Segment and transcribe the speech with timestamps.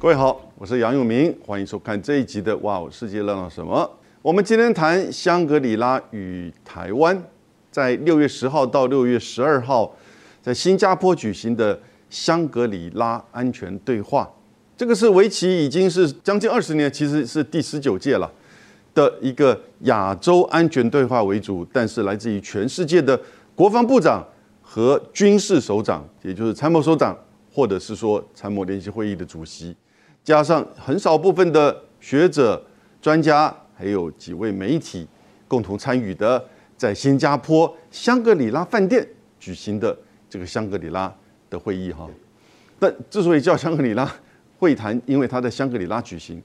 [0.00, 3.76] 各位好，我是杨永明，欢迎收看这一集的《哇哦，世界热闹什么》。
[4.22, 7.22] 我们今天谈香格里拉与台湾
[7.70, 9.94] 在六月十号到六月十二号
[10.40, 11.78] 在新加坡举行的
[12.08, 14.26] 香格里拉安全对话。
[14.74, 18.32] 这个是为期已经是将近二十年，其实是第十九届了
[18.94, 23.20] 的一个亚洲安全对话为主，但是来自于全世界的
[23.54, 24.26] 国防部长
[24.62, 27.14] 和军事首长，也就是参谋首长，
[27.52, 29.76] 或者是说参谋联席会议的主席。
[30.22, 32.62] 加上很少部分的学者、
[33.00, 35.08] 专家，还有几位媒体
[35.48, 36.42] 共同参与的，
[36.76, 39.06] 在新加坡香格里拉饭店
[39.38, 39.96] 举行的
[40.28, 41.12] 这个香格里拉
[41.48, 42.06] 的会议哈。
[42.78, 44.10] 但之所以叫香格里拉
[44.58, 46.40] 会谈，因为它在香格里拉举行。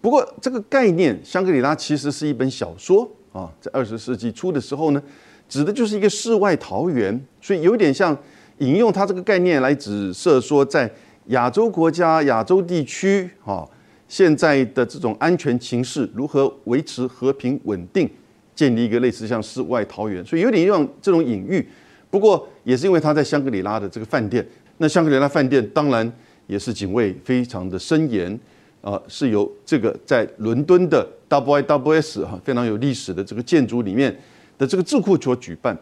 [0.00, 5.02] 不过这个概念，香格里拉其实是一本小说啊，在二十世纪初的时候呢，
[5.46, 8.16] 指的就是一个世外桃源，所以有点像
[8.58, 10.90] 引用它这个概念来指涉说在。
[11.30, 13.68] 亚洲国家、亚洲地区，哈，
[14.08, 18.08] 现在的这种安全情势如何维持和平稳定，
[18.54, 21.64] 建立一个类似像世外桃源，所以有点用这种隐喻。
[22.10, 24.44] 不过也是因为他在香格里拉的这个饭店，
[24.78, 26.12] 那香格里拉饭店当然
[26.48, 28.36] 也是警卫非常的森严，
[28.80, 34.18] 啊，是由这个在伦敦的 W I W S 哈非常有历史的这个建筑里面
[34.58, 35.78] 的这个智库所举办。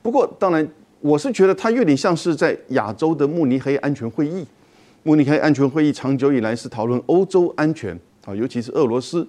[0.00, 0.64] 不过当然，
[1.00, 4.46] 我是觉得它有点像是在亚洲的慕尼黑安全会议。
[5.06, 9.26] 慕尼黑安全会议长久以来是讨论欧洲安全啊，尤其是俄罗斯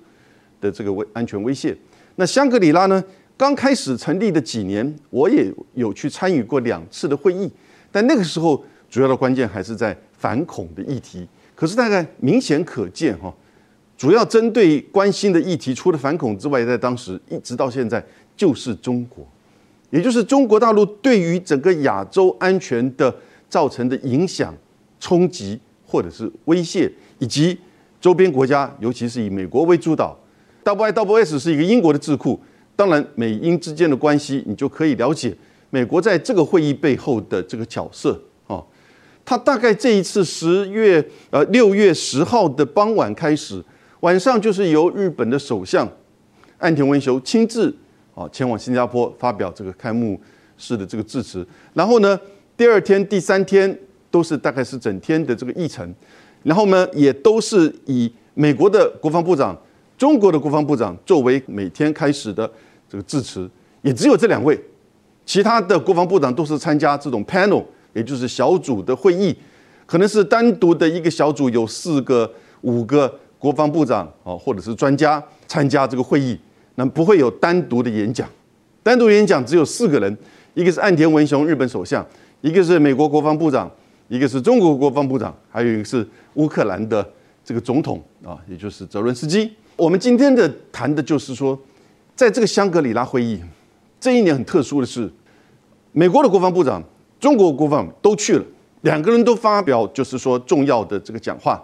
[0.61, 1.75] 的这个威安全威胁。
[2.15, 3.03] 那香格里拉呢？
[3.37, 7.51] 刚开始成立的几年，我也有去参与过两次的会议，
[7.91, 11.27] 但那个时候主要的关键还是在反恐的议题。
[11.53, 13.33] 可是大概明显可见哈，
[13.97, 18.01] 主要针对关心的议题，除了反恐之外，在当时一直到现在
[18.37, 19.27] 就是中国，
[19.89, 23.13] 也就是中国大陆对于整个亚洲安全的
[23.49, 24.55] 造成的影响
[25.05, 25.59] 冲击。
[25.87, 27.55] 或者是威胁，以及
[28.01, 30.17] 周边国家，尤其是以美国为主导
[30.63, 32.41] ，W I W S 是一个英国的智库。
[32.75, 35.33] 当然，美英之间的关系，你就可以了解
[35.69, 38.61] 美国在这个会议背后的这个角色啊。
[39.23, 43.63] 他大概这一次十月呃六月十号的傍晚开始，
[43.99, 45.87] 晚上就是由日本的首相
[46.57, 47.73] 岸田文雄亲自
[48.15, 50.19] 啊前往新加坡发表这个开幕
[50.57, 51.47] 式的这个致辞。
[51.75, 52.19] 然后呢，
[52.57, 53.79] 第二天、第三天。
[54.15, 55.93] 都是大概是整天的这个议程，
[56.43, 59.53] 然后呢，也都是以美国的国防部长、
[59.97, 62.49] 中国的国防部长作为每天开始的
[62.87, 63.49] 这个致辞，
[63.81, 64.57] 也只有这两位，
[65.25, 67.61] 其他的国防部长都是参加这种 panel，
[67.91, 69.35] 也就是小组的会议，
[69.85, 76.39] 可能是单独的一个小组有四个、五个国防部长啊，或者是专家参加这个会议，
[76.75, 78.25] 那不会有单独的演讲，
[78.81, 80.17] 单独演讲只有四个人，
[80.53, 82.07] 一个是岸田文雄日本首相，
[82.39, 83.69] 一个是美国国防部长。
[84.07, 87.07] 一个是中国国防部长，还有一个是乌克兰的
[87.43, 89.51] 这个总统啊，也就是泽伦斯基。
[89.75, 91.59] 我们今天的谈的就是说，
[92.15, 93.41] 在这个香格里拉会议，
[93.99, 95.11] 这一年很特殊的是，
[95.91, 96.81] 美国的国防部长、
[97.19, 98.45] 中国国防都去了，
[98.81, 101.61] 两个人都发表就是说重要的这个讲话，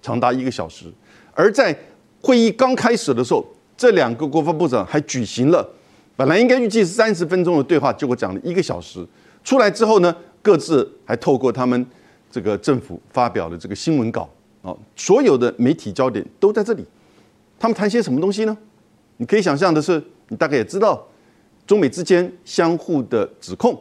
[0.00, 0.86] 长达一个小时。
[1.34, 1.76] 而在
[2.22, 3.44] 会议刚开始的时候，
[3.76, 5.68] 这两个国防部长还举行了
[6.16, 9.06] 本来应该预计是三十分钟的对话，结果讲了一个小时。
[9.44, 10.14] 出来之后呢？
[10.42, 11.86] 各自还透过他们
[12.30, 14.28] 这个政府发表的这个新闻稿
[14.60, 16.84] 啊，所有的媒体焦点都在这里。
[17.58, 18.56] 他们谈些什么东西呢？
[19.18, 21.06] 你可以想象的是，你大概也知道，
[21.64, 23.80] 中美之间相互的指控，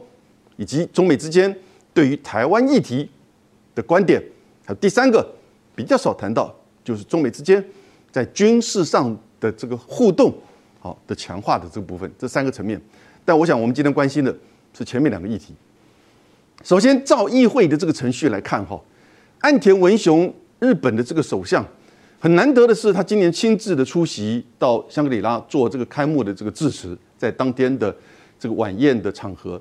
[0.56, 1.54] 以及中美之间
[1.94, 3.10] 对于台湾议题
[3.74, 4.22] 的观点。
[4.64, 5.28] 还有第三个
[5.74, 7.64] 比较少谈到，就是中美之间
[8.12, 10.32] 在军事上的这个互动，
[10.80, 12.80] 好的强化的这个部分，这三个层面。
[13.26, 14.36] 但我想，我们今天关心的
[14.78, 15.56] 是前面两个议题。
[16.64, 18.80] 首先，照议会的这个程序来看，哈，
[19.40, 21.66] 岸田文雄日本的这个首相，
[22.20, 27.94] 很难得的是，他今年亲自的出席到香格里拉做这个开幕的这个致辞，在当天的
[28.40, 29.60] 这个晚宴的场合。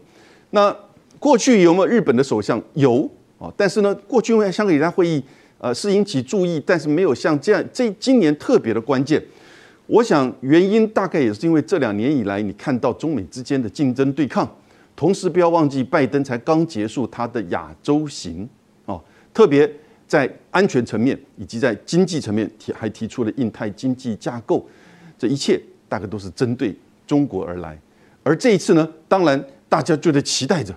[0.51, 0.75] 那
[1.19, 2.63] 过去有没有日本的首相？
[2.75, 5.23] 有啊，但是呢，过去因为香格里拉会议，
[5.57, 9.23] 呃，是引起注意，但是没有像这样这今年特别的关键。
[9.87, 14.47] 我想原因大概也是因为这两年以来，你看到中美之间的竞争对抗。
[15.01, 18.47] 同时，不要忘记，拜登才刚结束他的亚洲行
[18.85, 19.03] 哦，
[19.33, 19.67] 特别
[20.07, 24.69] 在安全层面以及在经济层面提还提出了印太经济架构，
[25.17, 25.59] 这一切
[25.89, 27.81] 大概都是针对中国而来。
[28.23, 30.75] 而这一次呢，当然大家就在期待着，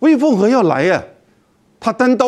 [0.00, 1.02] 魏凤和要来呀，
[1.80, 2.26] 他单刀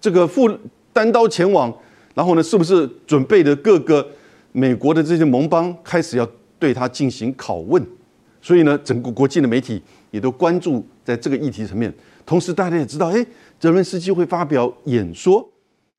[0.00, 0.50] 这个赴
[0.92, 1.72] 单刀前往，
[2.16, 4.04] 然后呢，是不是准备的各个
[4.50, 6.28] 美国的这些盟邦开始要
[6.58, 7.80] 对他进行拷问？
[8.42, 9.80] 所以呢，整个国际的媒体。
[10.14, 11.92] 也都关注在这个议题层面，
[12.24, 13.26] 同时大家也知道，哎，
[13.58, 15.44] 泽伦斯基会发表演说，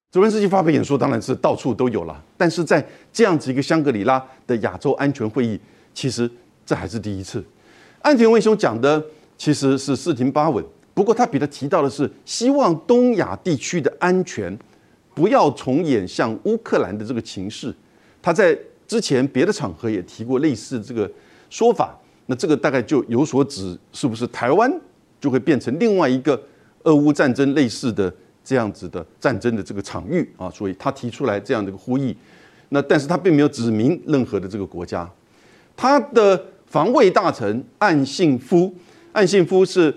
[0.09, 5.59] 泽连斯基发表演说当然是到处都有了，但是在这样子一个香格里拉的亚洲安全会议，
[5.93, 6.31] 其实
[6.65, 7.43] 这还是第一次。
[8.01, 9.03] 安田文雄讲的
[9.37, 10.63] 其实是四平八稳，
[10.93, 14.57] 不过他比他提到的是希望东亚地区的安全
[15.13, 17.75] 不要重演像乌克兰的这个情势。
[18.21, 18.57] 他在
[18.87, 21.11] 之前别的场合也提过类似这个
[21.49, 24.71] 说法，那这个大概就有所指，是不是台湾
[25.19, 26.41] 就会变成另外一个
[26.83, 28.13] 俄乌战争类似的
[28.43, 30.49] 这样子的战争的这个场域啊？
[30.49, 32.15] 所以他提出来这样的一个呼吁，
[32.69, 35.09] 那但是他并没有指明任何的这个国家，
[35.75, 36.41] 他的。
[36.67, 38.73] 防卫大臣岸信夫，
[39.13, 39.95] 岸信夫是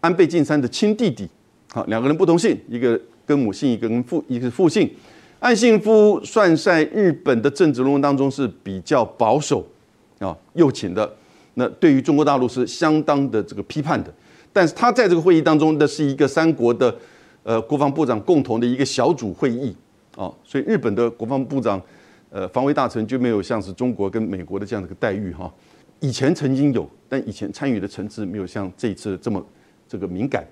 [0.00, 1.26] 安倍晋三的亲弟弟，
[1.72, 4.90] 好，两个人不同姓，一个跟母姓，一个跟父，一个是父姓。
[5.38, 9.64] 岸信夫算在日本的政治人物当中是比较保守
[10.18, 11.10] 啊，右倾的。
[11.60, 14.10] 那对于中国大陆是相当的这个批判的。
[14.50, 16.92] 但是他在这个会议当中，的是一个三国的
[17.42, 19.76] 呃国防部长共同的一个小组会议
[20.16, 21.80] 啊，所以日本的国防部长
[22.30, 25.52] 呃防卫大臣就没有像是中国跟美国的这样的一个待遇哈。
[26.00, 29.44] 以前曾经有，但以前参与的层次没有像这一次这么
[29.86, 30.42] 这个敏感，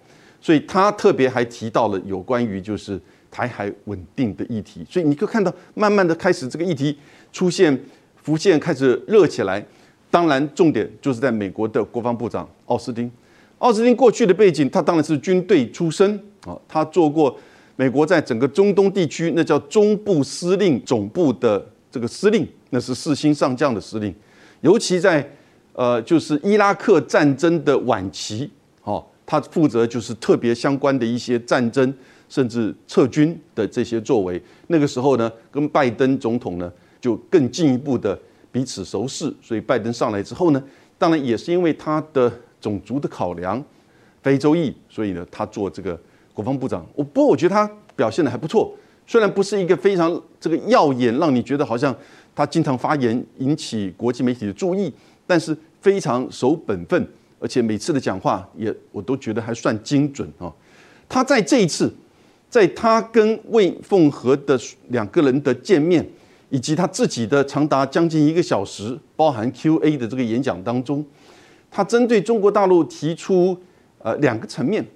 [0.40, 3.00] 所以他特别还提到了有关于就是
[3.32, 6.96] 台海稳定的议题，所以你可以看到慢慢的开始这个议题
[7.32, 7.76] 出现
[8.22, 9.64] 浮现，开始热起来。
[10.10, 13.10] 当然，重点就是在美国的国防部长奥斯汀。
[13.58, 17.36] 奥斯汀过去的背景，他当然是军队出身啊，他做过
[17.76, 24.14] 美国在整个中东地区那叫中部司令总部的这个司令，那是四星上将的司令，
[24.60, 25.28] 尤其在
[25.72, 28.50] 呃，就是伊拉克战争的晚期，
[28.84, 31.92] 哦，他负责就是特别相关的一些战争，
[32.28, 34.40] 甚至撤军的这些作为。
[34.68, 38.18] 那个时候呢，跟拜登总统呢就更进一步的
[38.58, 39.32] 彼此熟识。
[39.40, 40.60] 所以拜登上来之后呢，
[40.98, 43.62] 当然也是因为他的种族的考量，
[44.20, 45.96] 非洲裔，所以呢，他做这个
[46.34, 46.84] 国防部长。
[46.96, 48.74] 我不过我觉得他表现的还不错，
[49.06, 51.94] 虽然不是一个非常这个耀眼，让你觉得好像
[52.34, 54.92] 他经常发言引起国际媒体的注意，
[55.26, 55.56] 但是。
[55.80, 57.08] 非常守本分，
[57.38, 60.52] 而且每次的讲话也我都觉得还算精准啊。
[61.08, 61.94] 他在这一次，
[62.50, 64.58] 在他跟魏凤和的
[64.88, 66.04] 两个人的见面，
[66.50, 71.04] 以及他自己的长达将近一个小时，包含 Q&A 的这个演讲当中，
[71.70, 73.58] 他针对中国大陆提出
[73.98, 74.86] 呃两个层面，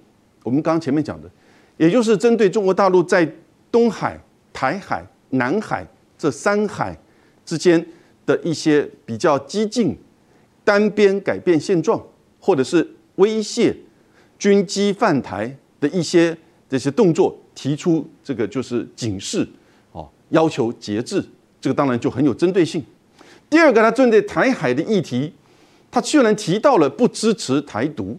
[0.43, 1.29] 我们刚刚前面讲的，
[1.77, 3.31] 也就是针对中国大陆在
[3.71, 4.19] 东海、
[4.51, 6.97] 台海、南海这三海
[7.45, 7.85] 之间
[8.25, 9.97] 的一些比较激进。
[10.65, 12.01] 单边改变现状，
[12.39, 13.75] 或者是威胁
[14.39, 16.37] 军机犯台的一些
[16.69, 19.45] 这些动作，提出这个就是警示，
[19.91, 21.21] 哦，要求节制，
[21.63, 22.83] 这个当然就很有针对性。
[23.49, 25.31] 第二个，他针对台海的议题，
[25.89, 28.17] 他虽然提到了不支持台独，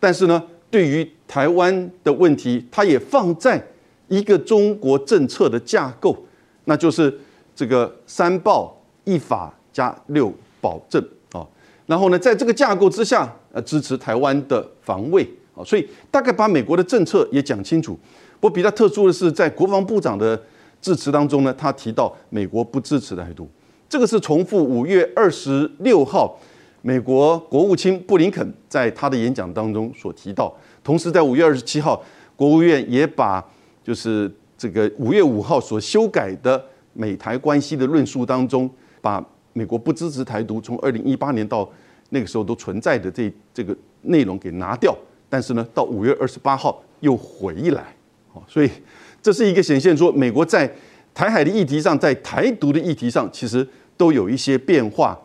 [0.00, 3.62] 但是呢，对于台湾的问题，他也放在
[4.08, 6.16] 一个中国政策的架构，
[6.64, 7.14] 那就是
[7.54, 8.74] 这个三报
[9.04, 10.32] 一法加六
[10.62, 11.46] 保证啊。
[11.84, 17.98] 然后呢，在这个架构之下，呃，支持台湾的防卫啊，所以大概把美国的政策也讲清楚。
[18.40, 20.40] 不过比较特殊的是，在国防部长的
[20.80, 23.48] 致辞当中呢，他提到美国不支持台独，
[23.88, 26.38] 这个是重复五月二十六号
[26.82, 30.52] 美国国务卿布林肯在他的演讲当中所提到。
[30.82, 32.02] 同时，在五月二十七号，
[32.36, 33.44] 国务院也把
[33.82, 38.70] 就是这个五月五号所修改的美台关系的论述当中，
[39.00, 39.24] 把。
[39.54, 41.68] 美国不支持台独，从二零一八年到
[42.10, 44.96] 那个时候都存在的这这个内容给拿掉，
[45.28, 47.92] 但是呢，到五月二十八号又回来，
[48.34, 48.70] 哦，所以
[49.28, 50.66] 这是一个显现说，美国在
[51.12, 55.20] 台海的议题上，在台独的议题上，其实都有一些变化，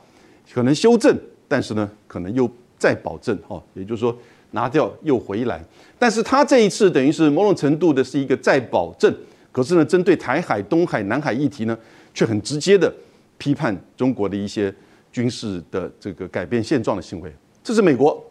[0.53, 1.17] 可能修正，
[1.47, 4.13] 但是呢，可能又再保证，哦，也就是说
[4.51, 5.63] 拿掉又回来，
[5.97, 9.09] 但是他这一次等于是某种程度的是一个再保证，
[9.53, 11.77] 可是呢，针对台海、东海、南海议题呢，
[12.13, 12.93] 却很直接的。
[13.37, 14.73] 批判中国的一些
[15.13, 17.33] 军事的这个改变现状的行为，
[17.63, 18.21] 这是美国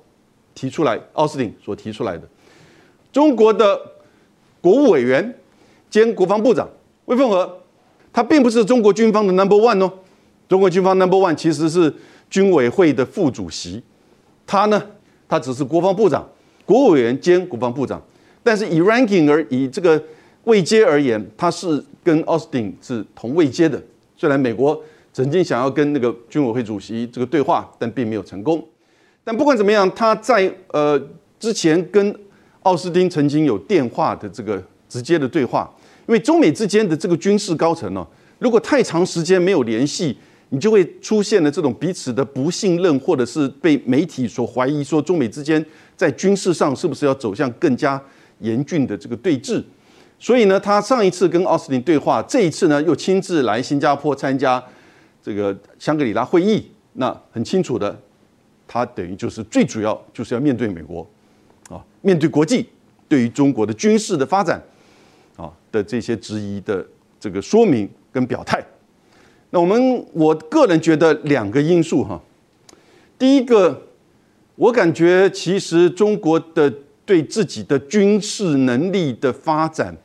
[0.54, 2.28] 提出来，奥斯汀所提出来的。
[3.10, 3.80] 中国的
[4.60, 5.34] 国务委员
[5.92, 6.66] 兼国防部长
[7.04, 7.58] 魏凤和，
[8.12, 9.92] 他并不是中国军方的 Number One 哦，
[10.48, 11.94] 中国军方 Number One 其实是
[12.30, 13.82] 军委会的副主席，
[14.46, 14.82] 他呢，
[15.28, 16.26] 他只是国防部长、
[16.64, 18.02] 国务委员兼国防部长，
[18.42, 20.02] 但是以 ranking 而以这个
[20.44, 23.80] 位阶而言，他是跟奥斯汀是同位阶的，
[24.16, 24.82] 虽然美国。
[25.14, 28.66] 曾经想要跟那个军委会主席这个对话，但并没有成功。
[29.22, 30.98] 但不管怎么样，他在呃
[31.38, 32.18] 之前跟
[32.62, 35.70] 奥斯汀曾经有电话的这个直接的对话。
[36.06, 38.06] 因为中美之间的这个军事高层呢，
[38.38, 40.16] 如果太长时间没有联系，
[40.50, 45.64] 你就会出现了这种彼此的不信任，或者是被媒体所怀疑说中美之间
[45.96, 48.00] 在军事上是不是要走向更加
[48.40, 49.62] 严峻的这个对峙。
[50.18, 54.62] 所以呢，他上一次跟奥斯汀对话，这一次呢又亲自来新加坡参加
[55.22, 56.70] 这个香格里拉会议。
[56.92, 57.98] 那很清楚的，
[58.68, 61.08] 他等于就是最主要就是要面对美国，
[61.70, 62.68] 啊，面对国际
[63.08, 64.62] 对于中国的军事的发展，
[65.36, 66.86] 啊的这些质疑的
[67.20, 68.64] 这个说明跟表态。
[69.50, 72.20] 那我们我个人觉得两个因素哈，
[73.18, 73.82] 第一个，
[74.56, 76.72] 我感觉其实中国的
[77.04, 79.96] 对自己的军事能力的发展。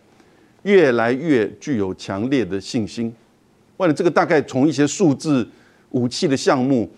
[0.63, 3.13] 越来越具有强烈的信心，
[3.77, 5.47] 为了这个大概从一些数字、
[5.91, 6.89] 武器的项目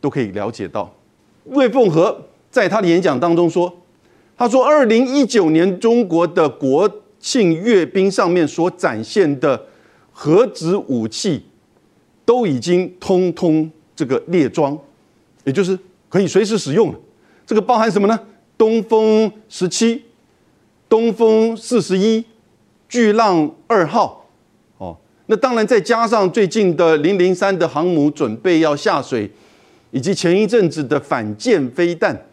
[0.00, 0.90] 都可以了解到。
[1.44, 3.70] 魏凤和在他的演讲当中说
[4.34, 6.88] ：“他说，二零一九年中国的国
[7.22, 9.64] 庆阅兵上面所展现的
[10.12, 11.42] 核子武器，
[12.26, 14.78] 都已经通通这个列装，
[15.44, 15.78] 也就是
[16.10, 16.98] 可以随时使用了。
[17.46, 18.20] 这个包含什么呢？
[18.58, 20.02] 东风十七、
[20.86, 22.22] 东风四十一。”
[22.92, 24.28] 巨浪二号，
[24.76, 29.30] 哦，那当然再加上最近的零零三的航母准备要下水，
[29.92, 32.26] 以及前一阵子的反舰飞弹，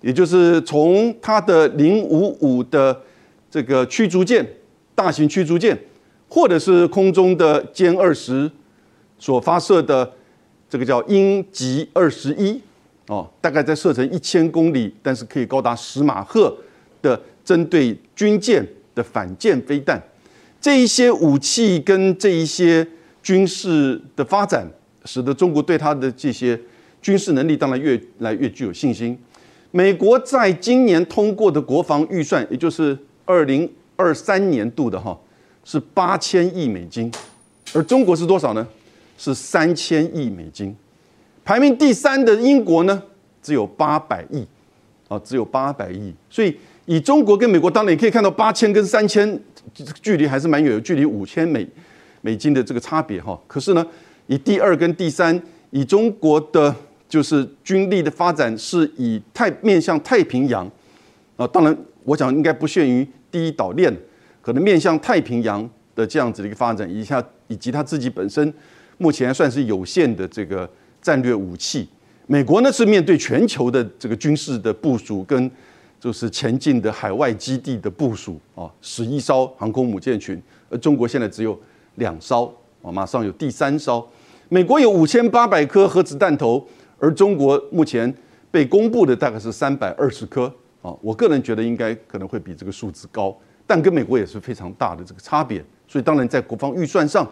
[0.00, 3.02] 也就是从它的零五五的
[3.50, 4.46] 这个驱逐舰、
[4.94, 5.78] 大型驱逐舰，
[6.28, 8.50] 或者是空中的歼二十
[9.18, 10.12] 所发射的
[10.68, 12.60] 这个叫鹰击二十一，
[13.06, 16.56] 哦，大概在射程一千公里，但是可以高达十马赫
[17.02, 18.66] 的针对军舰。
[18.94, 20.02] 的反舰飞弹，
[20.60, 22.84] 这一些武器跟这一些
[23.22, 24.68] 军事的发展，
[25.04, 26.60] 使得中国对它的这些
[27.00, 29.16] 军事能力当然越来越具有信心。
[29.70, 35.16] 美国在今年通过的国防预算，也就是二零二三年度的哈，
[35.62, 37.12] 是八千亿美金，
[37.74, 38.66] 而中国是多少呢？
[39.18, 40.74] 是三千亿美金。
[41.44, 43.02] 排名第三的英国呢，
[43.42, 44.46] 只有八百亿，
[45.08, 46.56] 啊，只有八百亿，所以。
[46.90, 49.38] 以中国跟美国，当然也可以看到八千跟三千
[50.00, 51.68] 距离还是蛮远，有距离五千美
[52.22, 53.38] 美金的这个差别哈。
[53.46, 53.86] 可是呢，
[54.26, 56.74] 以第二跟第三，以中国的
[57.06, 60.66] 就是军力的发展是以太面向太平洋
[61.36, 63.94] 啊，当然我想应该不限于第一岛链，
[64.40, 68.52] 可能面向太平洋的这样子的一个发展，以下以及他自己本身
[68.96, 70.68] 目前算是有限的这个
[71.00, 71.88] 战略武器。
[72.26, 75.50] 美国呢是面对全球的这个军事的部署跟。
[76.00, 81.58] 就是前进的海外基地的部署啊，十一艘航空母舰群，而中国现在只有
[81.96, 82.46] 两艘
[82.82, 84.08] 啊，马上有第三艘。
[84.48, 86.64] 美国有五千八百颗核子弹头，
[87.00, 88.14] 而中国目前
[88.48, 90.54] 被公布的大概是三百二十颗
[91.00, 95.64] 我个人觉得应该可能会比这个数字高，但跟美国也是非常大的这个差别。
[95.86, 97.28] 所以当然在国防预算上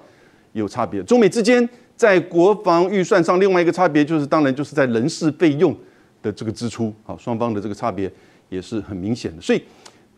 [0.53, 1.03] 有差别。
[1.03, 5.77] 中美之间在国防预算上另外一个差别就是，当然就是在人事费用
[6.23, 8.11] 的这个支出啊，双方的这个差别。
[8.49, 9.61] 也是很明显的，所以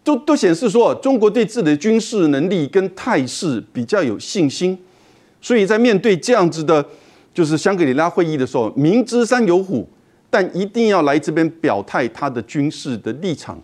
[0.04, 4.78] 都都显示说，中国对自己的军事能力跟态势比较有信心，
[5.40, 6.84] 所以在面对这样子的，
[7.32, 9.88] 就是香格里拉会议的时候，明知山有虎，
[10.30, 13.60] 但一定要来这边表态他的军事的立场。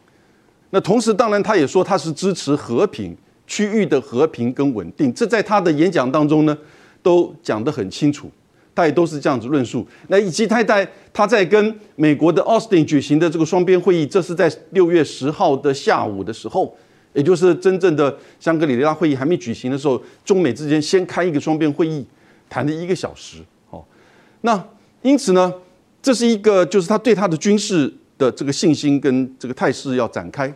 [0.70, 3.16] 那同时，当然他也说他是支持和平
[3.46, 6.56] 区域的和平跟稳定，这在他的演讲当中呢，
[7.02, 8.30] 都讲得很清楚。
[8.76, 9.86] 他也都是这样子论述。
[10.08, 16.76] 那以及他在他在跟美国的奥斯汀举行的这个双边会议，这是在六月十号的下午的时候，
[17.12, 22.04] 也就是真正的香格里拉会议还没举行的时候，中美之间先开一个双边会议，
[22.50, 23.38] 谈了一个小时。
[23.70, 23.84] 哦，
[24.40, 24.60] 那
[25.02, 25.54] 因此呢，
[26.04, 30.52] 这是一个就是他对他的军事的这个信心跟这个态势要展开。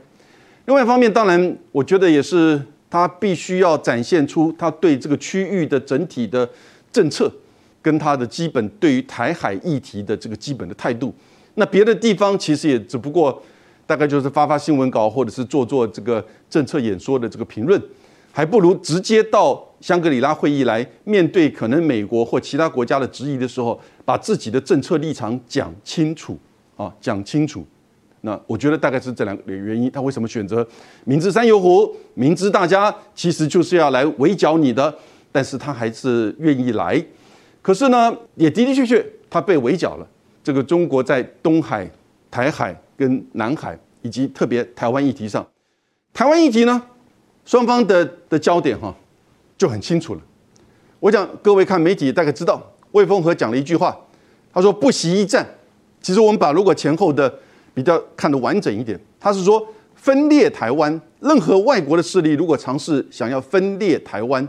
[0.67, 6.47] 另外一方面，当然我觉得也是他必须要展现出他对这个区域的整体的
[6.93, 7.33] 政策。
[7.81, 11.15] 跟他的基本对于台海议题的这个基本的态度，
[11.55, 13.41] 那别的地方其实也只不过
[13.87, 17.81] 大概就是发发新闻稿，或者是做做这个政策演说的这个评论，
[18.39, 26.39] 还不如直接到香格里拉会议来面对可能美国或其他国家的质疑的时候，把自己的政策立场讲清楚
[26.77, 27.67] 啊，讲清楚。
[28.21, 30.65] 那我觉得大概是这两个原因，他为什么选择
[31.03, 34.97] 明知山有虎，明知大家其实就是要来围剿你的，
[35.33, 37.05] 但是他还是愿意来。
[37.61, 40.07] 可是呢，也的的确确，他被围剿了。
[40.45, 41.91] 这个中国在东海、
[42.31, 45.45] 台海跟南海，以及特别台湾议题上，
[46.15, 46.81] 台湾议题呢，
[47.49, 48.95] 双方的的焦点哈
[49.57, 50.21] 就很清楚了。
[51.01, 52.63] 我讲各位看媒体大概知道，
[52.93, 53.99] 魏凤和讲了一句话，
[54.53, 55.49] 他说不惜一战。
[56.03, 57.33] 其实我们把如果前后的
[57.73, 64.47] 比较看得完整一点，他是说分裂台湾，任何外国的势力如果尝试想要分裂台湾，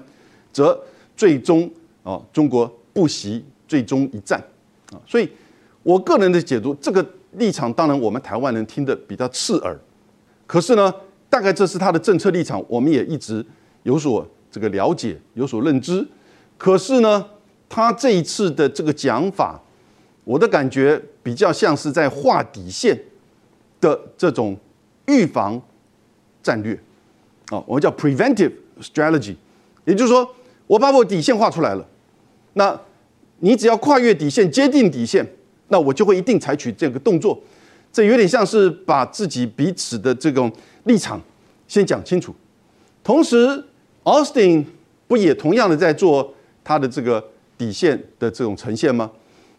[0.52, 0.78] 则
[1.16, 1.72] 最终
[2.04, 2.70] 啊中国。
[2.92, 4.44] 不惜最终一战
[4.92, 5.00] 啊！
[5.08, 5.30] 所以，
[5.84, 9.80] 我个人的解读，这个立场当然我们台湾人听得比较刺耳。
[10.46, 10.94] 可是呢，
[11.30, 13.46] 大概这是他的政策立场，我们也一直
[13.84, 16.06] 有所这个了解、有所认知。
[16.58, 17.26] 可是呢，
[17.70, 19.62] 他这一次的这个讲法，
[20.24, 23.00] 我的感觉比较像是在画底线
[23.80, 24.58] 的这种
[25.06, 25.62] 预防
[26.42, 26.74] 战略
[27.50, 29.36] 啊，我们叫 preventive strategy，
[29.86, 30.28] 也就是说，
[30.68, 31.88] 我把我底线画出来了，
[32.54, 32.80] 那
[33.40, 35.26] 你只要跨越底线、接近底线，
[35.68, 37.40] 那我就会一定采取这个动作。
[37.92, 40.52] 这有点像是把自己彼此的这种
[40.84, 41.22] 立场
[41.68, 42.34] 先讲清楚。
[43.04, 43.64] 同时
[44.04, 44.66] ，Austin
[45.08, 47.24] 不也同样的在做他的这个
[47.58, 49.10] 底线的这种呈现吗？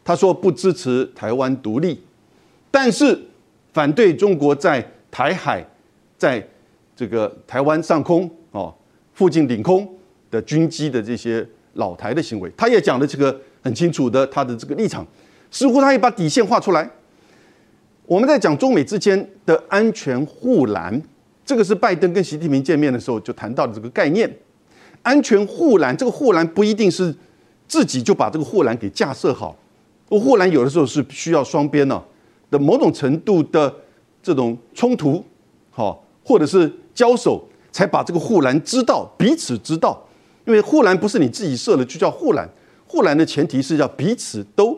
[0.04, 2.00] 他说不支持台湾独立，
[2.70, 3.20] 但是
[3.72, 5.64] 反对中国在台海
[6.16, 6.46] 在
[6.96, 8.74] 这个台湾上空哦
[9.12, 9.86] 附近领空
[10.30, 15.06] 的军机的这些老台的行为，他也讲了这个很清楚的他的这个立场，
[15.50, 16.88] 似乎他也把底线画出来。
[18.10, 21.00] 我们在讲中美之间的安全护栏，
[21.46, 24.28] 这个是拜登跟习近平见面的时候就谈到的这个概念。
[25.02, 27.14] 安全护栏，这个护栏不一定是
[27.68, 29.56] 自己就把这个护栏给架设好，
[30.08, 32.02] 护栏有的时候是需要双边呢
[32.50, 33.72] 的某种程度的
[34.20, 35.24] 这种冲突，
[35.70, 37.40] 好或者是交手，
[37.70, 40.04] 才把这个护栏知道彼此知道。
[40.46, 42.50] 因为护栏不是你自己设的，就叫护栏。
[42.88, 44.76] 护栏的前提是要彼此都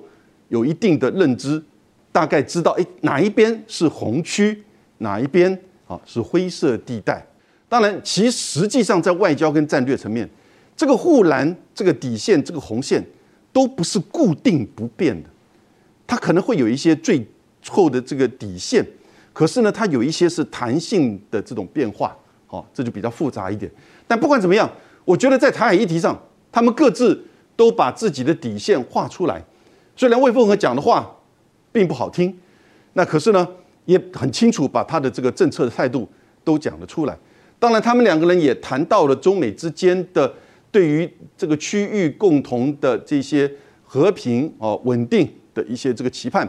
[0.50, 1.62] 有一定的认知。
[2.12, 4.62] 大概知道，哎，哪一边是红区，
[4.98, 7.26] 哪一边啊是灰色地带。
[7.70, 10.28] 当然，其实际上在外交跟战略层面，
[10.76, 13.02] 这个护栏、这个底线、这个红线
[13.50, 15.28] 都不是固定不变的。
[16.06, 17.26] 它可能会有一些最
[17.66, 18.86] 后的这个底线，
[19.32, 22.14] 可是呢，它有一些是弹性的这种变化，
[22.46, 23.72] 好，这就比较复杂一点。
[24.06, 24.70] 但不管怎么样，
[25.06, 27.24] 我觉得在台海议题上，他们各自
[27.56, 29.42] 都把自己的底线画出来。
[29.96, 31.10] 虽然魏凤和讲的话。
[31.72, 32.36] 并不好听，
[32.92, 33.48] 那可是呢，
[33.86, 36.06] 也很清楚把他的这个政策的态度
[36.44, 37.18] 都讲了出来。
[37.58, 40.32] 当然，他们两个人也谈到了中美之间的
[40.70, 43.50] 对于这个区域共同的这些
[43.84, 46.48] 和平哦稳定的一些这个期盼。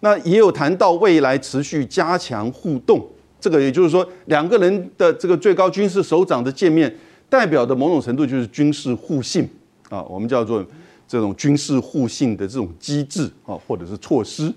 [0.00, 3.06] 那也有谈到未来持续加强互动，
[3.40, 6.94] 这个也就是说两个人的这个最高军事首长的见面，
[7.28, 9.48] 代表的某种程度就是军事互信
[9.88, 10.64] 啊，我们叫做
[11.06, 14.52] 这种军事互信的这种机制啊，或者是措施。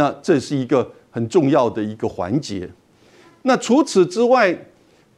[0.00, 2.66] 那这是一个很重要的一个环节。
[3.42, 4.58] 那除此之外，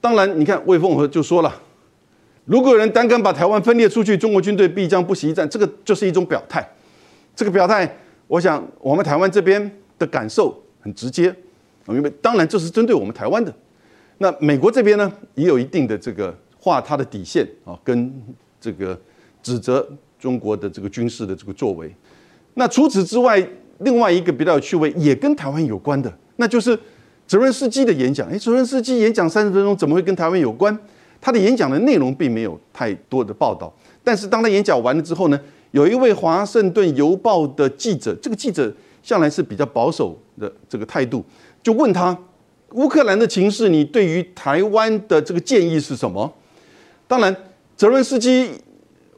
[0.00, 1.62] 当然你看魏凤和就说了，
[2.46, 5.48] 如果有人胆敢把台湾分裂出去，中国军队必将不惜一战。
[5.48, 6.68] 这个就是一种表态。
[7.36, 11.32] 这个表态，我想我们台湾这边的感受很直接，
[11.86, 13.54] 因为当然这是针对我们台湾的。
[14.18, 18.12] 那美国这边呢，也有一定的这个画他的底线啊，跟
[18.60, 19.00] 这个
[19.44, 21.94] 指责中国的这个军事的这个作为。
[22.54, 23.40] 那除此之外，
[23.84, 26.78] 另外一个比较有趣味，也跟台湾有关的，那就是
[27.26, 28.28] 泽伦斯基的演讲。
[28.28, 30.76] 哎，泽伦斯基演讲三十分钟，怎么会跟台湾有关？
[31.20, 33.72] 他的演讲的内容并没有太多的报道。
[34.02, 35.40] 但是当他演讲完了之后呢，
[35.70, 41.24] 有一位华盛顿邮报的记者，这个记者向来是比较保守的这个态度，
[41.62, 42.16] 就问他
[42.72, 46.32] 乌克兰的情势，你对于台湾的这个建议是什么？
[47.06, 47.34] 当然，
[47.76, 48.50] 泽伦斯基，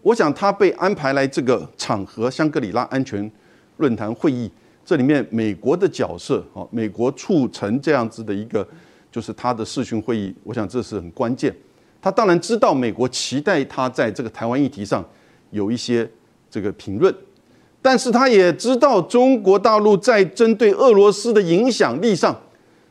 [0.03, 3.31] 我想他被安排来这个场合——香格里拉安全。
[3.79, 4.51] 论坛会议，
[4.85, 8.67] 这里面美国的角色啊，美国促成这样子的一个，
[9.11, 11.55] 就是他的视讯会议，我想这是很关键。
[12.01, 15.03] 他当然知道美国期待他在这个台湾议题上
[15.51, 16.09] 有一些
[16.51, 17.15] 这个评论，
[17.81, 22.39] 但是他也知道中国大陆在针对俄罗斯的影响力上，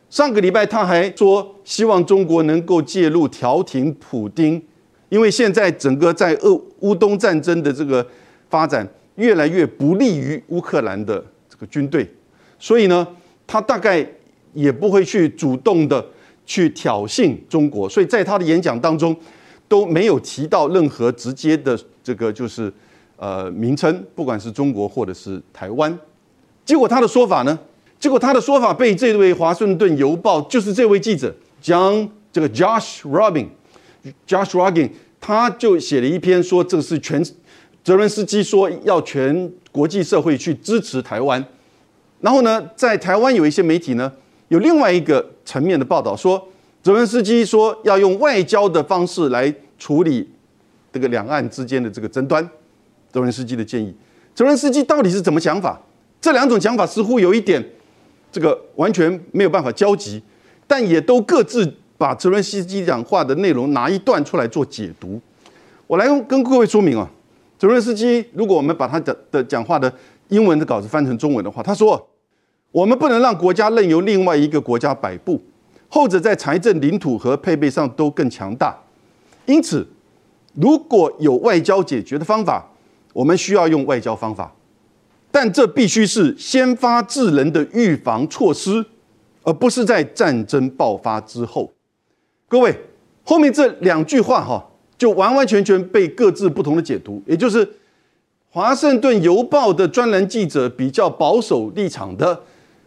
[0.09, 4.61] 上个礼拜他还说希望中国能够介入调停普京，
[5.09, 8.05] 因为现在整个在俄乌东战争的这个
[8.49, 8.87] 发展。
[9.15, 12.09] 越来越不利于乌克兰的这个军队，
[12.57, 13.07] 所以呢，
[13.45, 14.03] 他大概
[14.53, 16.03] 也不会去主动的
[16.45, 19.15] 去挑衅中国，所以在他的演讲当中
[19.67, 22.73] 都没有提到任何直接的这个就是
[23.17, 25.95] 呃名称，不管是中国或者是台湾。
[26.65, 27.59] 结果他的说法呢，
[27.99, 34.89] 结果他的说法被这位华盛顿邮报就是这位记者将这个 Josh Robin，Josh Robin，
[35.21, 37.23] 他就写了一篇说这是全。
[37.83, 41.43] 泽伦斯基说要全国际社会去支持台湾，
[42.21, 44.09] 然后呢，在台湾有一些媒体呢
[44.47, 46.47] 有另外一个层面的报道说，
[46.81, 50.29] 泽伦斯基说要用外交的方式来处理
[50.93, 52.47] 这个两岸之间的这个争端。
[53.11, 53.93] 泽伦斯基的建议，
[54.33, 55.81] 泽伦斯基到底是怎么想法？
[56.21, 57.61] 这两种讲法似乎有一点
[58.31, 60.23] 这个完全没有办法交集，
[60.65, 65.19] 但也都各自把泽伦斯基讲话的内容拿一段出来做解读。
[65.85, 67.11] 我来跟各位说明啊。
[67.63, 69.89] 泽伦斯基，如果我们把他的的讲话的
[70.27, 72.09] 英文的稿子翻成中文的话，他说
[72.73, 75.41] ：“我们不能让国家任由另外一个国家摆布，
[75.87, 78.77] 后者在财政、领土和配备上都更强大。
[79.45, 79.87] 因此，
[80.55, 82.69] 如果有外交解决的方法，
[83.13, 84.53] 我们需要用外交方法，
[85.31, 88.85] 但这必须是先发制人的预防措施，
[89.43, 91.71] 而不是在战争爆发之后。
[92.49, 92.77] 各位，
[93.23, 94.69] 后面这两句话哈，
[95.03, 97.21] 就完完全全被各自不同的解读。
[97.25, 97.65] 也就是
[98.49, 102.41] 《华盛顿邮报》的专栏记者比较保守立场的，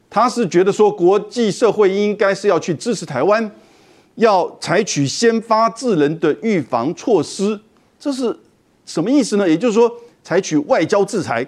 [0.09, 3.51] 他是觉得说国际社会应该是要去支持台湾。
[4.15, 7.61] 要采取先发制人的预防措施，
[8.01, 8.35] 这是
[8.87, 9.47] 什么意思呢？
[9.47, 9.93] 也就是说，
[10.25, 11.47] 采取外交制裁，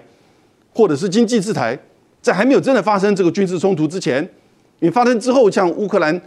[0.71, 1.75] 或者是经济制裁，
[2.21, 4.29] 在还没有真的发生这个军事冲突之前，
[4.81, 6.21] 你发生之后，像乌克兰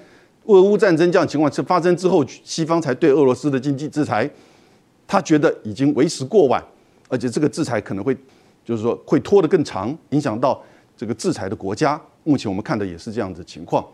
[0.44, 4.28] 俄乌战争这样情况是发生之后，西方才对俄罗斯的经济制裁，
[5.06, 6.62] 他觉得已经为时过晚，
[7.08, 8.16] 而且这个制裁可能会，
[8.64, 10.60] 就是说会拖得更长，影响到
[10.96, 12.00] 这个制裁的国家。
[12.24, 13.84] 目前我们看的也是这样子情况。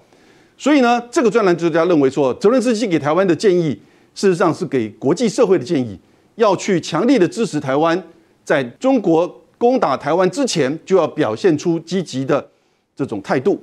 [0.57, 3.71] 所以呢，这个专栏作家认为说，泽连斯基给台湾的建议，
[4.15, 5.99] 事实上是给国际社会的建议，
[6.35, 8.03] 要去强力的支持台湾，
[8.45, 12.49] 在中国攻打台湾之前，就要表现出积极的
[12.97, 13.63] 这种态度。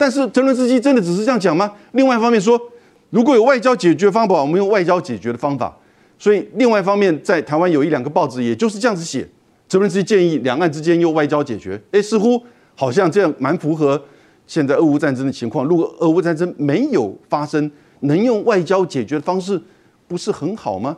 [0.00, 1.70] 但是泽连斯基真的只是这样讲吗？
[1.92, 2.58] 另外一方面说，
[3.10, 5.76] 如果有外交解决方法，我们用外交解决的方法。
[6.18, 9.28] 所以另外一方面，在台湾有一两个报纸，也就是这样子写，
[9.68, 11.78] 泽连斯基建议两岸之间用外交解决。
[11.92, 12.42] 哎，似乎
[12.74, 14.02] 好像这样蛮符合。
[14.46, 19.60] 现在俄乌战争的情况，如果俄乌战争没有发生，能用外交解决的方式，
[20.08, 20.96] 不是很好吗？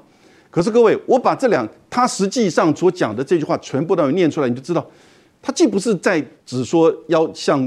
[0.49, 4.87] 可是各位，我把这两他实际上所讲的这句话全部都念出来，你就知道，
[5.43, 7.61] 他既不是在只说要向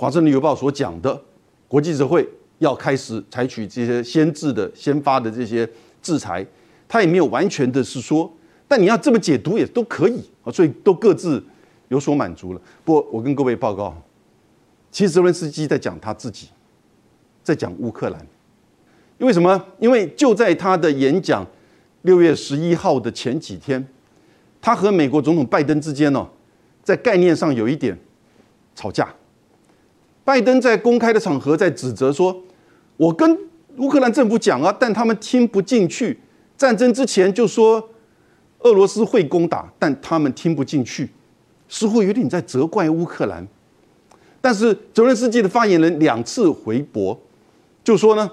[0.00, 1.22] 华盛顿邮报所讲的，
[1.68, 5.68] 国际社会要开始采取这些先制的、先发的这些
[6.00, 6.44] 制裁，
[6.88, 8.32] 他也没有完全的是说，
[8.66, 11.44] 但你要这么解读也都可以啊，所以都各自
[11.88, 12.60] 有所满足了。
[12.82, 13.94] 不过我跟各位报告。
[14.90, 16.48] 其实泽连斯基在讲他自己，
[17.42, 18.26] 在讲乌克兰，
[19.18, 19.62] 因为什么？
[19.78, 21.46] 因为就在他的演讲
[22.00, 23.86] 六月十一号的前几天，
[24.62, 26.26] 他和美国总统拜登之间呢，
[26.82, 27.94] 在概念上有一点
[28.74, 29.06] 吵架。
[30.30, 32.40] 拜登在公开的场合在指责说
[32.96, 33.36] ：“我跟
[33.78, 36.16] 乌克兰政府讲啊，但他们听不进去。
[36.56, 37.90] 战争之前就说
[38.60, 41.10] 俄罗斯会攻打，但他们听不进去，
[41.68, 43.44] 似乎有点在责怪乌克兰。”
[44.40, 47.20] 但是泽连斯基的发言人两次回驳，
[47.82, 48.30] 就说呢，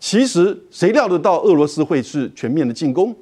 [0.00, 3.14] 其实谁料得到俄罗斯会是全面的进攻？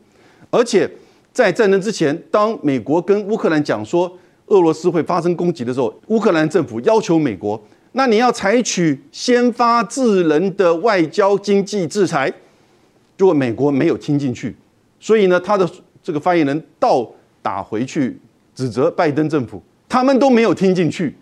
[0.48, 0.88] 而且
[1.32, 7.60] 在战争之前，当美国跟乌克兰讲说俄罗斯会发生攻击的时候，乌克兰政府要求美国，
[7.92, 12.30] 那你要采取先发制人的外交经济制裁，
[13.16, 14.56] 结果美国没有听进去，
[14.98, 15.68] 所以呢，他的
[16.02, 17.08] 这个发言人倒
[17.40, 18.18] 打回去
[18.54, 21.16] 指责拜登政府，他们都没有听进去，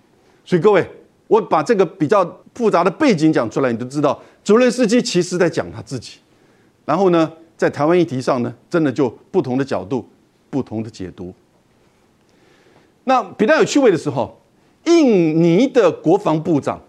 [0.44, 0.86] 所以各位。
[1.30, 6.18] 我把这个比较复杂的背景讲出来，你就知道，泽连斯基其实在讲他自己。
[6.84, 10.04] 然后呢，在台湾议题上呢，真的就不同的角度、
[10.50, 11.32] 不同的解读。
[13.04, 14.39] 那比较有趣味的时候，
[14.84, 16.80] 印尼的国防部长，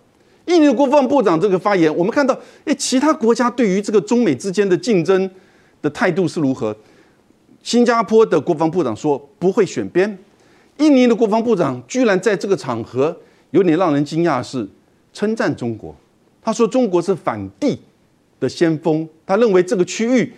[0.46, 5.30] 印尼的国防部长这个发言，我们看到，哎，其他国家对于这个中美之间的竞争
[5.82, 6.76] 的态度是如何？
[7.64, 10.18] 新加坡的国防部长说不会选边，
[10.78, 13.18] 印尼的国防部长居然在这个场合。
[13.52, 14.66] 有点让人惊讶是
[15.12, 15.94] 称赞中国，
[16.42, 17.78] 他说中国是反帝
[18.40, 20.32] 的先锋，他认为这个区域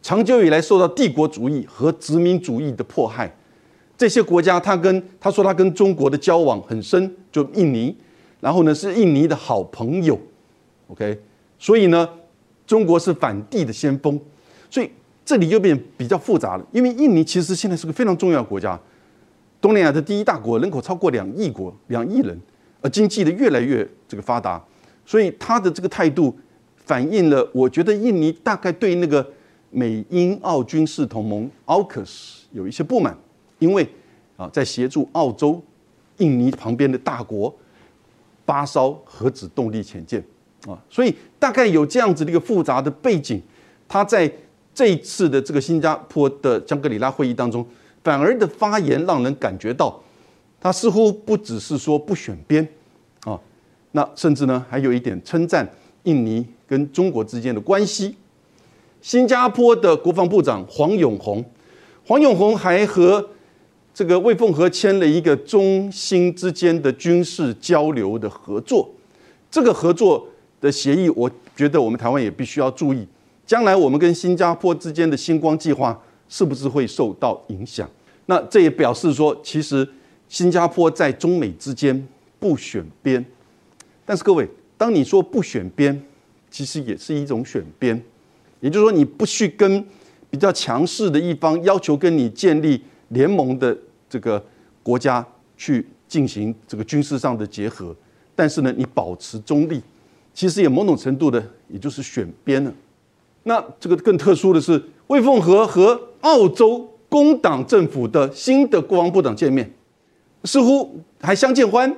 [0.00, 3.34] 长久以来受到帝国主义和殖民主义的迫害，
[4.00, 7.94] 这些国家他跟他说他跟中国的交往很深，就印尼，
[8.40, 10.18] 然后呢是印尼的好朋友
[10.88, 11.20] ，OK，
[11.58, 12.08] 所以呢
[12.66, 14.18] 中国是反帝的先锋，
[14.70, 14.90] 所以
[15.22, 18.80] 这里又变比较复杂了，因为印尼其实现在是个非常重要的国家，
[19.60, 22.40] 东南亚的第一大国，人口超过两亿国两亿人。
[22.80, 24.64] 而经济的越来越这个发达，
[25.04, 26.34] 所以他的这个态度
[26.76, 29.30] 反映了，我觉得印尼大概对那个
[29.68, 33.14] 美英澳军事同盟 AUKUS 有一些不满，
[33.60, 33.88] 因为
[34.36, 35.62] 啊在协助澳洲、
[36.16, 37.54] 印尼旁边的大国
[38.44, 40.20] 八艘核子动力潜舰
[40.66, 43.40] 啊，所以大概有这样子的一个复杂的背景，
[43.86, 44.30] 他在
[44.74, 47.64] 这一次的这个新加坡的香格里拉会议当中，
[48.02, 50.00] 反而的发言让人感觉到。
[50.62, 52.68] 他似乎不只是说不选边，
[53.24, 53.40] 啊，
[53.92, 55.66] 那甚至呢还有一点称赞
[56.02, 58.14] 印尼跟中国之间的关系。
[59.00, 61.42] 新加坡的国防部长黄永红，
[62.04, 63.26] 黄永红还和
[64.00, 68.90] 这个魏凤和签了一个中新之间的军事交流的合作。
[69.50, 70.26] 这个合作
[70.58, 73.06] 的协议，我觉得我们台湾也必须要注意，
[73.44, 77.86] 将来我们跟新加坡之间的星光计划是不是会受到影响？
[78.24, 79.86] 那这也表示说，其实。
[80.30, 82.08] 新加坡在中美之间
[82.38, 83.22] 不选边，
[84.06, 86.02] 但是各位，当你说不选边，
[86.50, 88.02] 其实也是一种选边，
[88.60, 89.84] 也就是说，你不去跟
[90.30, 93.76] 比较强势的一方要求跟你建立联盟的
[94.10, 94.44] 这个
[94.82, 95.24] 国家
[95.56, 97.96] 去进行这个军事上的结合，
[98.34, 99.80] 但是呢，你保持中立，
[100.34, 102.72] 其实也某种程度的，也就是选边了。
[103.44, 109.72] 那这个更特殊的是，魏凤和和澳洲工党政府的新的国防部长见面，
[110.44, 111.94] 似乎还相见欢。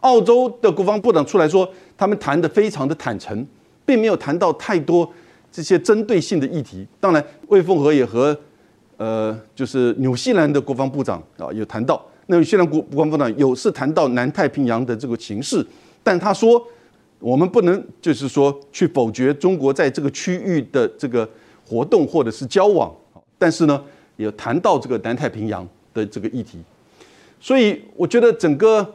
[0.00, 3.46] 澳洲的国防部长出来说，他们谈的非常的坦诚，
[3.86, 5.08] 并没有谈到太多
[5.52, 6.84] 这些针对性的议题。
[6.98, 8.36] 当然，魏凤和也和
[9.02, 12.00] 呃，就是纽西兰的国防部长啊有谈到。
[12.26, 15.66] 那纽西兰国国防部长有是谈到南太平洋的这个情势，
[16.04, 16.64] 但他说
[17.18, 21.28] 我们不能就是说去否决中国在这个区域的这个
[21.66, 22.94] 活动或者是交往。
[23.36, 23.82] 但是呢，
[24.16, 26.58] 也谈到这个南太平洋的这个议题。
[27.40, 28.94] 所以我觉得整个。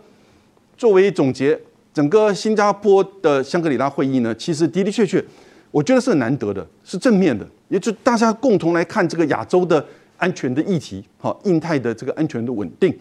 [0.77, 1.59] 作为总结，
[1.91, 5.25] 整个新加坡的香格里拉会议呢，其实的的确确，
[5.71, 9.83] 我觉得是很难得的，是正面的，也就大家共同来看这个亚洲的
[10.17, 12.93] 安全的议题，好，印太的这个安全的稳定，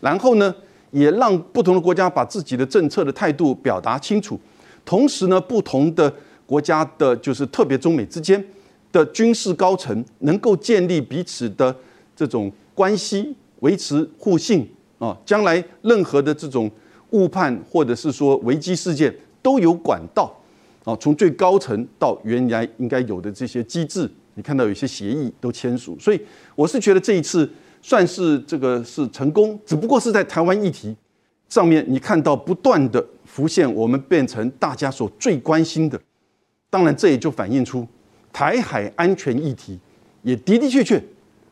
[0.00, 0.54] 然后呢，
[0.90, 4.38] 也让不同的国家把自己的政策的态度表达清楚，
[4.84, 6.12] 同时呢，不同的
[6.46, 8.42] 国家的，就是特别中美之间
[8.92, 11.74] 的军事高层能够建立彼此的
[12.14, 16.70] 这种关系，维持互信啊，将来任何的这种。
[17.12, 20.30] 误判或者是说危机事件都有管道
[20.84, 24.06] 啊，从最高层到原来应该有的这些机制，
[24.38, 26.20] 你看到有些协议都签署，所以
[26.54, 27.50] 我是觉得这一次
[27.82, 30.94] 算是这个是成功，只不过是在台湾议题
[31.48, 36.00] 上面，你看到不断的浮现，我们变成大家所最关心的。
[36.70, 37.84] 当然，这也就反映出
[38.32, 39.76] 台海安全议题
[40.22, 41.02] 也的的确确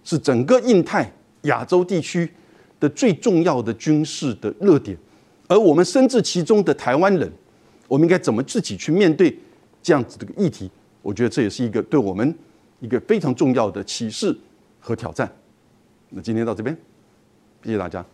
[0.05, 2.31] 是整个印太亚洲地区
[2.79, 4.97] 的最重要的军事的热点。
[5.49, 7.29] 而我们身至其中的台湾人，
[7.89, 9.37] 我们应该怎么自己去面对
[9.83, 10.71] 这样子的议题？
[11.03, 12.35] 我觉得这也是一个对我们
[12.81, 14.37] 一个非常重要的启示
[14.81, 15.31] 和挑战。
[16.11, 16.77] 那今天到这边，
[17.63, 18.05] 谢谢大家。